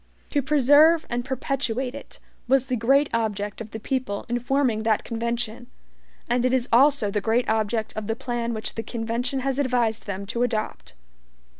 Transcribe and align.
To 0.31 0.41
preserve 0.41 1.05
and 1.11 1.23
perpetuate 1.23 1.93
it 1.93 2.17
was 2.47 2.65
the 2.65 2.75
great 2.75 3.07
object 3.13 3.61
of 3.61 3.69
the 3.69 3.79
people 3.79 4.25
in 4.29 4.39
forming 4.39 4.81
that 4.81 5.03
convention, 5.03 5.67
and 6.27 6.43
it 6.43 6.55
is 6.55 6.67
also 6.73 7.11
the 7.11 7.21
great 7.21 7.47
object 7.47 7.93
of 7.95 8.07
the 8.07 8.15
plan 8.15 8.55
which 8.55 8.73
the 8.73 8.81
convention 8.81 9.41
has 9.41 9.59
advised 9.59 10.07
them 10.07 10.25
to 10.25 10.41
adopt. 10.41 10.95